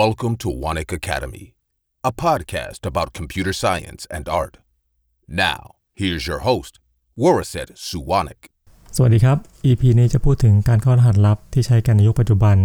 [0.00, 1.44] Welcome to Wanik Academy,
[2.10, 4.54] a podcast about computer science and art.
[5.28, 5.60] Now,
[6.00, 6.72] here's your host,
[7.22, 8.40] Waraset Suwanik.
[8.96, 9.38] สวัสดีครับ
[9.70, 12.56] EP นี้จะพูดถึงการเข้ารหัสลับที่ใช้กันในยุคปัจจุบัน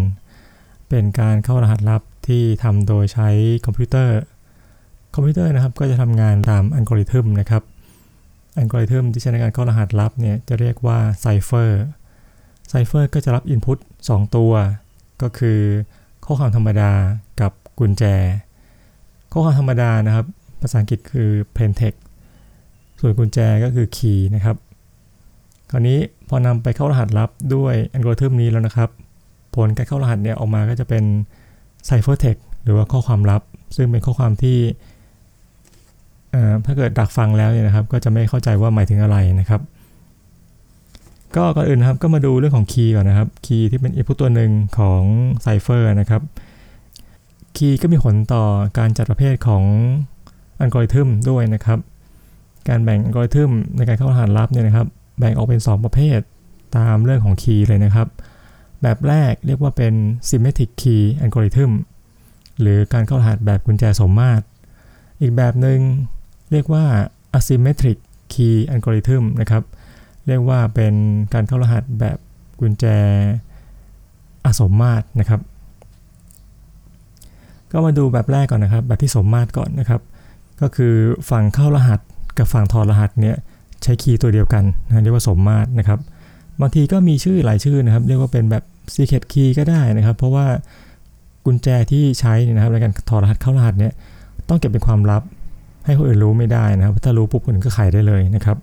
[0.90, 3.30] เป็นการเข้ารหัสลับที่ทำโดยใช้
[3.66, 4.20] คอมพิวเตอร์
[5.16, 7.64] คอมพิวเตอร์นะครับก็จะทำงานตามอัลกอริทึมนะครับ
[8.58, 11.84] อัลกอริทึมที่ใช้ในการเข้ารหัสลับเนี่ยจะเรียกว่า cipher
[12.70, 14.54] ไซเฟอร์ก็จะรับอินพุต2ตัว
[15.22, 15.60] ก็คือ
[16.28, 16.92] ข้อความธรรมดา
[17.42, 18.04] กับกุญแจ
[19.32, 20.26] ข้อความธรรมดานะครับ
[20.62, 22.00] ภาษาอังกฤษคือ plain text
[23.00, 24.56] ส่วนกุญแจก็คือ key นะครับ
[25.72, 26.00] คราวนี้
[26.30, 28.90] พอนำไปเข้ารหัสลับด้วยอัลกอริทึมนี้แล้วนะครับ
[29.56, 31.04] ผลการเข้ารหัสเนี่ยออกมาก็จะเป็น
[31.88, 33.42] ciphertext หรือว่าข้อความลับ
[33.76, 34.58] ซึ่งเป็นข้อความที่
[36.66, 39.62] ถ้าเกิดดักฟังแล้วเนี่ยนะครับ ก็จะไม่เข้าใจว่าหมายถึงอะไรนะครับ
[41.36, 45.02] ก็ก่อนอื่นนะครับก็มาดูเรื่องของคีย์ก่อนนะครับคีย์ที่เป็น input ตัวหนึ่งของ
[45.42, 46.22] ไซเฟอร์นะครับ
[47.58, 48.44] คีย์ก็มีผลต่อ
[48.78, 49.64] การจัดประเภทของ
[50.60, 51.80] อัลกอริทึมด้วยนะครับ
[52.70, 54.88] การแบ่งอัลกอริทึมในการเข้ารหัสลับเนี่ยนะครับ
[55.20, 56.20] แบ่งออกเป็น 2 ประเภท
[56.78, 58.08] ตามเรื่องของคีย์เลยนะครับ
[58.82, 59.94] แบบแรกเรียกว่าเป็น
[60.30, 61.72] symmetric key algorithm
[62.62, 64.44] หรือการเข้ารหัสแบบกุญแจสมมาตร
[65.22, 65.80] อีกแบบหนึ่ง
[66.52, 66.86] เรียกว่า
[67.38, 67.98] asymmetric
[68.34, 69.64] key algorithm นะครับ
[70.28, 70.94] เรียกว่าเป็น
[71.34, 72.18] การเข้ารหัสแบบ
[72.60, 72.86] กุญแจ
[74.46, 75.42] อสมมาตรนะครับ
[77.72, 80.02] ก็มาดูแบบแรกก่อนนะครับ แบบที่สมมาตรก่อนนะครับ
[80.62, 80.94] ก็คือ
[81.30, 82.00] ฝั่งเข้ารหัส
[82.38, 83.36] กับฝั่งถอดรหัสเนี่ย
[83.84, 86.00] ใช้คีย์ตัวเดียวกันนะเรียกว่าสมมาตรนะครับ
[86.62, 88.64] บางทีก็มีชื่อหลายชื่อนะครับ เรียกว่าเป็นแบบ
[88.96, 90.46] secret key ก็ได้นะครับ เพราะว่า
[91.46, 93.94] กุญแจที่ใช้นะครับในการถอดรหัสเข้ารหัสเนี่ย
[94.50, 95.22] ต้องเก็บเป็นความลับ
[95.86, 98.58] ให้คนอื่นรู้ไม่ได้นะครับถ้ารู้ปุ๊บคนอื่นก็ไขได้เลยนะครับ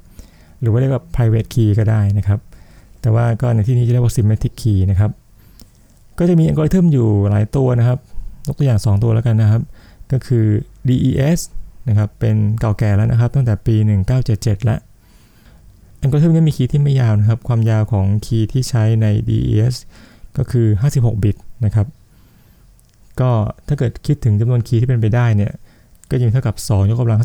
[0.65, 2.39] หรือว่าเรียกว่า private key ก็ได้นะครับ
[3.01, 5.11] แต่ว่าก็ในที่นี้จะเรียกว่า symmetric key นะครับ
[6.19, 7.99] ก็จะมีอัลกอริทึมอยู่หลายตัวนะครับ
[8.47, 9.63] ยกตัวอย่าง 2 ตัวแล้วกันนะครับ
[10.13, 10.45] ก็คือ
[10.89, 11.41] DES
[11.89, 13.75] นะครับ เป็นเก่าแก่แล้วนะครับ ตั้งแต่ปี
[14.21, 14.79] 1977 แล้ว
[16.01, 19.75] อัลกอริทึมนี้มีคีย์ที่ไม่ยาวนะครับ ความยาวของคีย์ที่ใช้ใน DES
[20.37, 21.87] ก็คือ 56 บิตนะครับ
[23.21, 23.31] ก็
[23.69, 25.53] ถ้าเกิดคิดถึงจำนวนคีย์ที่เป็นไปได้เนี่ย
[26.11, 27.19] ก็จะมีเท่ากับ 2 ยกกำลัง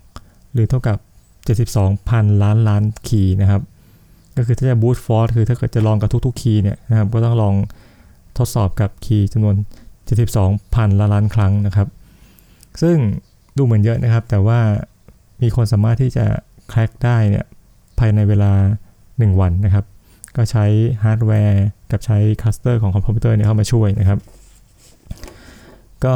[0.00, 0.98] 56 หรือเท่ากับ
[1.46, 3.62] 72,000 ล้านล้านคีย์นะครับ
[4.36, 7.54] ก็คือถ้าจะบูตฟอร์คือถ้าเกิดจะลองกับทุกๆคีย์เนี่ยนะครับก็ต้องลอง
[8.38, 9.54] ทดสอบกับคีย์จำนวน
[10.26, 11.88] 72,000 ล้านล้านครั้งนะครับ
[12.82, 12.96] ซึ่ง
[13.56, 14.60] ดูเหมือนเยอะนะครับ แต่ว่า
[15.42, 16.24] มีคนสามารถที่จะ
[16.68, 17.46] แคร็กได้เนี่ย
[17.98, 18.52] ภายในเวลา
[19.00, 19.84] 1 วันนะครับ
[20.36, 20.64] ก็ใช้
[21.02, 24.18] ฮาร์ดแวร์กับใช้ cluster ของคอมพิวเตอร์เนี่ยเข้ามาช่วยนะครับ
[26.04, 26.14] ก็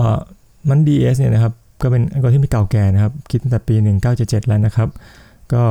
[0.69, 1.52] มัน DES เนี่ยนะครับ
[1.82, 3.74] ก็เป็นอัลกอริทึมที่เก่าแก่นะครับ คิดตั้งแต่ปี
[4.12, 4.88] 1977 แล้วนะครับ
[5.54, 5.64] ก็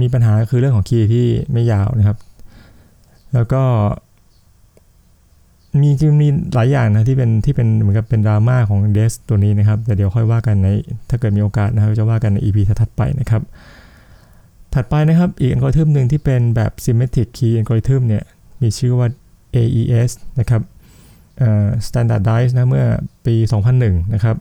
[0.00, 2.18] มีปัญหาคือเรื่องของคีย์ที่ไม่ยาวนะครับ
[3.34, 3.62] แล้วก็
[5.80, 10.68] มีจริงมีหลายอย่างนะที่เป็นที่เป็นเหมือนกับเป็นดราม่าของ DES ตัวนี้นะครับ แต่เดี๋ยวค่อยว่ากันใน
[11.10, 13.42] ถ้าเกิดมีโอกาสนะครับจะว่ากันใน EP ถัดไปนะครับ
[14.74, 18.24] ถัดไปนะครับอีกอัลกอริทึมหนึ่งที่เป็นแบบ symmetric key algorithm เนี่ย
[18.62, 19.08] มีชื่อว่า
[19.56, 20.62] AES นะครับ
[21.88, 22.86] standardize นะเมื่อ
[23.26, 23.34] ปี
[23.74, 24.36] 2001 นะครับ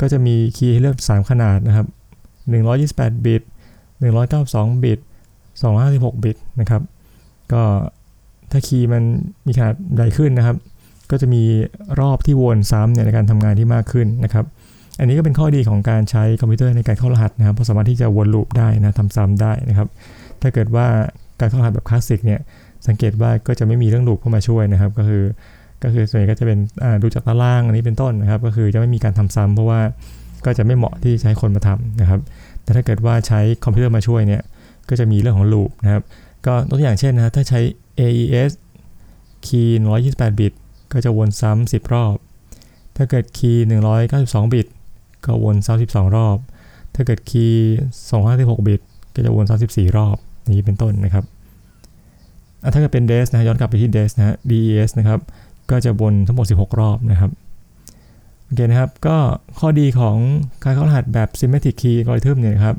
[0.00, 1.86] ก็จะมีคีย์ให้เลือก 3 ขนาดนะครับ
[2.60, 3.42] 128 บิต
[4.12, 4.98] 192 บิต
[5.60, 6.82] 256 บิตนะครับ
[7.52, 7.62] ก็
[8.50, 9.02] ถ้าคีย์มัน
[9.46, 10.56] มีขนาดใหญ่ขึ้นนะครับ
[11.10, 11.42] ก็จะมี
[12.00, 14.44] รอบที่วนซ้ำเนี่ยในการทำงานที่มากขึ้นนะครับ
[14.98, 19.88] อันนี้ก็เป็นข้อดีของการใช้คอมพิวเตอร์ในการเข้ารหัสนะครับ เพราะสามารถที่จะวนลูปได้นะทำซ้ำได้นะครับ
[20.42, 20.86] ถ้าเกิดว่า
[21.40, 22.40] การเข้ารหัสแบบคลาสสิกเนี่ย
[22.86, 25.22] สังเกตว่าก็จะไม่มีเรื่องลูปเข้ามาช่วยนะครับ ก็คือ
[25.82, 26.58] ก็คือส่วนใหญ่ก็จะเป็น
[27.02, 29.80] ดูจากตารางอันนี้เป็นต้นนะครับ ก็คือจะไม่มีการทำซ้ำเพราะว่า
[30.44, 32.20] ก็จะไม่เหมาะที่ใช้คนมาทำนะครับ
[32.62, 34.42] แต่ถ้าเกิดว่าใช้คอมพิวเตอร์มาช่วยเนี่ย
[34.88, 36.02] ก็จะมีเรื่องของลูปนะครับ
[36.46, 37.60] ก็ตัวอย่างเช่นนะถ้าใช้
[38.00, 38.50] AES
[39.46, 40.52] คีย์128 บิต
[40.92, 42.14] ก็จะวนซ้ำ10 รอบ
[42.96, 43.64] ถ้าเกิดคีย์
[44.08, 44.66] 192 บิต
[45.24, 46.36] ก็วนซ้ำ12 รอบ
[46.94, 47.76] ถ้าเกิดคีย์
[48.20, 48.80] 256 บิต
[49.14, 50.16] ก็จะวนซ้ำ14 รอบ
[50.52, 51.24] นี้เป็นต้นนะครับ
[52.72, 55.20] ถ้าเกิดเป็น DES นะย้อนกลับไปที่ DES นะ DES นะครับ
[55.70, 57.30] ก็จะวนทั้งหมด 16 รอบนะครับ
[58.44, 59.16] โอเคนะครับ ก็
[59.58, 60.16] ข้อดีของ
[60.64, 62.76] การเข้ารหัสแบบ symmetric key algorithm เนี่ยครับ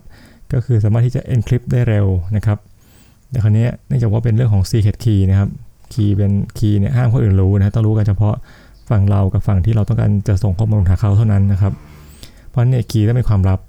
[0.54, 2.58] ก็คือสามารถที่จะ encrypt ได้เร็วนะครับ
[3.30, 5.50] แต่คราวนี้เนื่องจากว่าเป็นเรื่องของ secret key นะครับ
[5.94, 8.36] คีย์เป็นคีย์เนี่ยห้ามคนอื่นรู้นะต้องรู้กันเฉพาะ
[8.90, 11.74] ฝั่งเรากับฝั่งที่เราต้องการจะส่งข้อมูลหาเขาเท่านั้นนะครับ
[12.50, 13.60] เพราะเนี่ยคีย์ต้องเป็นความลับ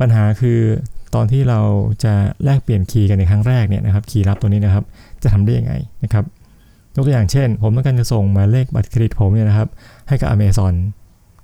[0.00, 0.58] ปัญหาคือ
[1.14, 1.60] ตอนที่เรา
[2.04, 2.14] จะ
[2.44, 4.84] แลกเปลี่ยนคีย์กันในครั้งแรกเนี่ยนะครับ คีย์ลับตัวนี้นะครับ
[5.22, 5.72] จะทำได้ยังไง
[6.04, 6.24] นะครับ
[6.94, 9.68] ยกตัวอย่างเช่น ผมต้องการจะส่งหมายเลขบัตรเครดิตผมเนี่ยนะครับ
[10.08, 10.74] ให้กับ Amazon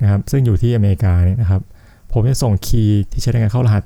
[0.03, 1.63] นะครับ ซึ่งอยู่ที่อเมริกาเนี่ยนะครับ
[2.13, 3.83] ผมจะส่งคีย์ที่ใช้ในการเข้ารหัส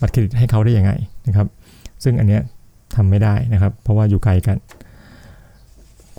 [0.00, 0.92] บัตรเครดิตให้เขาได้ยังไง
[1.26, 1.46] นะครับ
[2.04, 2.42] ซึ่งอันเนี้ย
[2.96, 4.56] ทำไม่ได้นะครับ เพราะว่าอยู่ไกลกัน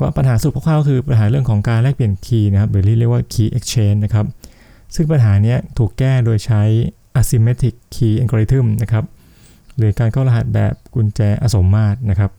[0.02, 4.26] ว่าปัญหาสุดคร่าวๆคือปัญหาเรื่องของการแลกเปลี่ยนคีย์นะครับ หรือเรียกว่า key exchange นะครับ
[4.96, 6.62] ซึ่งปัญหานี้ถูกแก้โดยใช้
[7.20, 9.06] asymmetric key algorithm นะครับ
[9.78, 12.32] หรือการเข้ารหัสแบบกุญแจอสมมาตรนะครับ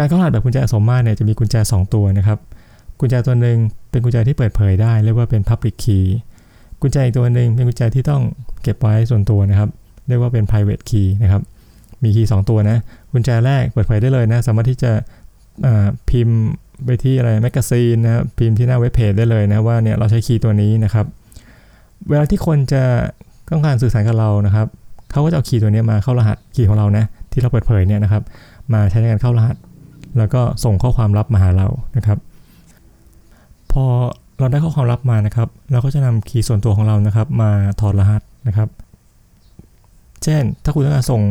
[0.00, 2.38] การเข้ารหัสแบบกุญแจอสมมาตรเนี่ยจะมีกุญแจ 2 ตัวนะครับ
[3.00, 3.56] กุญแจตัวหนึ่ง
[3.90, 6.06] เป็นกุญแจที่เปิดเผยได้เรียกว่าเป็น public key
[6.80, 8.22] กุญแจอีกตัวหนึ่งเป็นกุญแจที่ต้อง
[8.62, 9.68] เก็บไว้ส่วนตัวนะครับ
[10.08, 11.42] เรียกว่าเป็น private key นะครับ
[12.02, 12.78] มีคีย์2ตัวนะ
[13.12, 14.92] กุญแจแรกเปิดเผยได้เลยนะ สามารถที่จะ
[16.10, 16.38] พิมพ์
[16.84, 21.06] ไปที่อะไรแมกกาซีนนะพิมพ์ที่หน้าเว็บเพจได้เลยนะว่าเนี่ยเราใช้คีย์ตัวนี้นะครับ
[22.08, 22.82] เวลาที่คนจะ
[23.50, 24.66] ต้องการสื่อสารกับเรานะครับ
[25.12, 28.22] เขาก็จะเอาคีย์ตัวนี้มาเข้ารหัสคีย์ของเรานะที่เราเปิดเผยเนี่ยนะครับ
[28.72, 29.56] มาใช้ในการเข้ารหัส
[30.18, 32.18] แล้วก็ส่งข้อความลับมาหาเรานะครับ
[33.72, 33.84] พอ
[34.38, 38.68] เราได้ข้อความลับมานะครับ เราก็จะนำคีย์ส่วนตัวของเรานะครับ มาถอดรหัสนะครับ
[40.22, 41.22] เช่น ถ้าคุณต้องการส่ง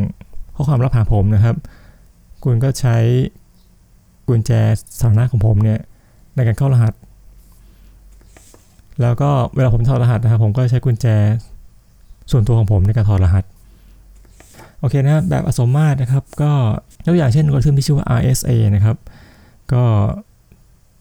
[0.56, 1.56] ข้อความลับหาผมนะครับ
[2.44, 2.96] คุณก็ใช้
[4.28, 4.50] กุญแจ
[4.98, 5.78] สถานะของผมเนี่ย
[6.34, 6.92] ในการเข้ารหัส
[9.02, 11.06] แล้วก็เวลาผมถอดรหัสนะครับ ผมก็ใช้กุญแจ
[12.30, 13.44] ส่วนตัวของผมในการถอดรหัส
[14.80, 16.52] โอเคนะแบบอสมมาตรนะครับ ก็
[17.06, 18.96] ยกอย่างเช่นอัลกอริทึมที่ชื่อว่า RSA นะครับ
[19.72, 19.84] ก็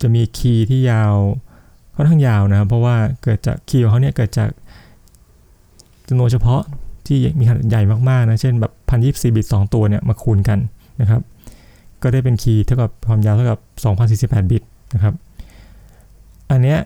[0.02, 1.16] จะมีคีย์ที่ยาว
[1.96, 4.50] ค่อนข้างยาวนะครับ เพราะว่าเกิดจากคีย์ของเขาเนี่ยเกิดจาก
[6.10, 6.62] จำนวนเฉพาะ
[7.08, 10.60] ที่มีขนาดใหญ่มากๆนะ เช่นแบบพันยี่สิบบิต2 ตัวเนี่ยมาคูณกัน
[11.02, 11.22] นะครับ
[12.02, 13.60] ก็ได้เป็นคีย์เท่ากับความยาวเท่ากับ
[14.40, 15.14] 2048 บิตนะครับ
[16.52, 16.80] อันเนี้ย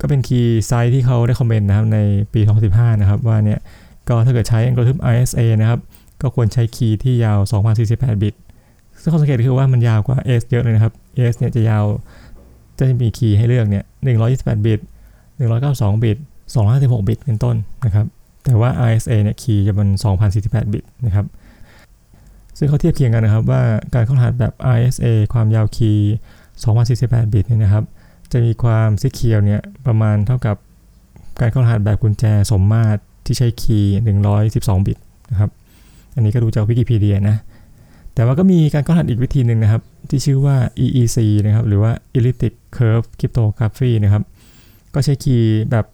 [0.00, 1.98] ก็เป็น key size ที่เขา recommend นะครับใน
[2.32, 2.40] ปี
[2.70, 3.60] 2015 นะครับว่าเนี่ย
[4.08, 5.80] ก็ถ้าเกิดใช้อัลกอริทึม RSA นะครับ
[6.22, 7.38] ก็ควรใช้คีย์ที่ยาว
[7.80, 8.34] 2048 บิต
[9.02, 10.92] ซึ่งข้อสังเกตคือว่ามันยาวกว่า S เยอะเลยนะครับ
[11.32, 11.84] S เนี่ยจะยาว
[12.78, 13.84] จะมีคีย์ให้เลือกเนี่ย
[14.24, 14.80] 128 บิต
[15.40, 16.18] 192 บิต
[16.62, 18.06] 256 บิต เป็นต้นนะครับ
[18.44, 19.88] แต่ว่า RSA เนี่ยคีย์จะเป็น
[20.30, 21.26] 2048 บิตนะครับ
[22.58, 23.62] ซึ่งเขาเทียบเคียงกันนะครับว่า
[23.94, 26.12] การเข้ารหัสแบบ RSA ความยาวคีย์
[26.68, 27.84] 2048 บิตเนี่ยนะครับ
[28.32, 30.56] จะมีความซิเคียวเนี่ยประมาณเท่ากับ
[31.40, 33.96] การเข้ารหัสแบบกุญแจสมมาตรที่ใช้คีย์
[34.40, 34.98] 112 บิต
[35.30, 35.50] นะครับ
[36.18, 37.36] อันนี้ก็ดูจากวิกิพีเดียนะ
[38.14, 44.22] แต่ว่าก็มีการเข้ารหัสอีกวิธีหนึ่งนะครับ ที่ชื่อว่า EEC นะครับ หรือว่า Elliptic Curve Cryptography นะครับ
[44.94, 45.84] ก็ใช้คีย์แบบ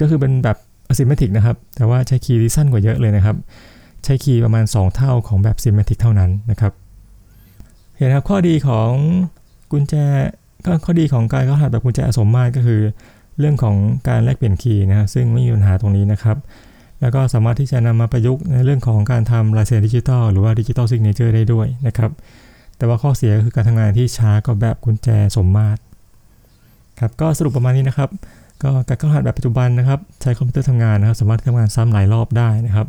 [0.00, 0.56] ก็คือเป็นแบบ
[0.90, 3.36] asymmetric นะครับ แต่ว่าใช้คีย์ที่สั้นกว่าเยอะเลยนะครับ
[4.04, 6.72] ใช้คีย์ประมาณ 2 เท่าของแบบ symmetric เท่านั้นนะครับ
[7.96, 8.90] เห็นครับข้อดีของ
[9.72, 9.94] กุญแจ
[10.66, 12.80] ก็ข้อดีของการเข้ารหัสแบบกุญแจอสมมาตรก็คือ
[13.38, 13.76] เรื่องของ
[14.08, 16.36] การแลกเปลี่ยนคีย์นะครับซึ่งไม่มีปัญหาตรงนี้นะครับ
[17.00, 22.10] แล้วก็สามารถที่จะนำมาประยุกต์ในเรื่องของการทำลายเซ็นดิจิทัลหรือว่า digital signature ได้ด้วยนะครับ
[22.76, 25.80] แต่ว่าข้อเสียก็คือการทำงานที่ช้ากว่าแบบกุญแจสมมาตร
[27.00, 28.10] ครับก็สรุปประมาณนี้นะครับ
[28.62, 32.86] ก็การเข้ารหัสแบบปัจจุบันนะครับ ใช้คอมพิวเตอร์ทำงานนะครับ สามารถทำงานซ้ำหลายรอบได้นะครับ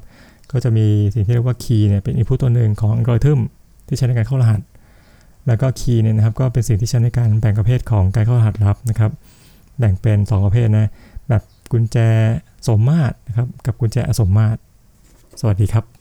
[0.51, 3.39] ก็จะมีสิ่งที่เรียกว่าคีย์เนี่ยเป็นอินพุตตัวหนึ่งของอัลกอริทึม
[3.87, 4.61] ที่ใช้ในการเข้ารหัส
[5.47, 9.11] แล้วก็คีย์เนี่ยนะครับก็เป็นสิ่งที่ใช้ในการแบ่งประเภทของการเข้ารหัสลับนะครับ
[9.79, 10.89] แบ่งเป็น 2 ประเภทนะ
[11.29, 11.41] แบบ
[11.71, 11.97] กุญแจ
[12.67, 14.59] สมมาตรนะครับ กับกุญแจอสมมาตร
[15.39, 15.96] สวัสดีครับ